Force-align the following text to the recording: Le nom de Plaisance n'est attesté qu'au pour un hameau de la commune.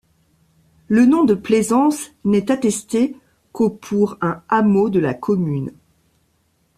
Le 0.87 1.05
nom 1.05 1.25
de 1.25 1.35
Plaisance 1.35 2.09
n'est 2.25 2.51
attesté 2.51 3.15
qu'au 3.51 3.69
pour 3.69 4.17
un 4.21 4.41
hameau 4.49 4.89
de 4.89 4.97
la 4.99 5.13
commune. 5.13 5.73